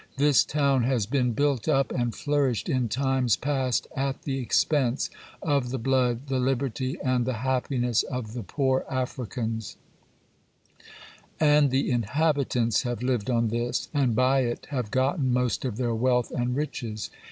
[0.17, 5.11] This town has been built up and flourished in times past at the expense
[5.43, 9.77] of the blood, the liberty, and the happiness of the poor Africans;
[11.39, 15.93] and the inhabitants have lived on this, and by it have gotten most of their
[15.93, 17.11] wealth and riches.